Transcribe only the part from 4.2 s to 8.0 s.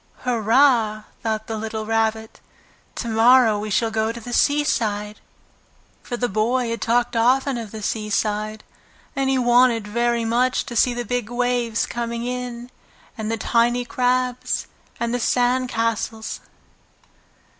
seaside!" For the boy had often talked of the